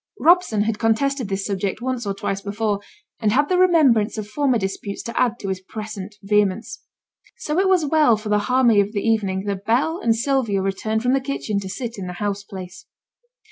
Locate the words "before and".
2.41-3.31